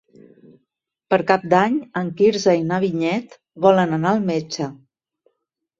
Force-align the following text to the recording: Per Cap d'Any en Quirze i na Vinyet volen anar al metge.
Per 1.13 1.19
Cap 1.33 1.45
d'Any 1.51 1.77
en 2.03 2.09
Quirze 2.23 2.57
i 2.63 2.67
na 2.73 2.81
Vinyet 2.87 3.39
volen 3.69 3.97
anar 4.01 4.17
al 4.17 4.29
metge. 4.35 4.77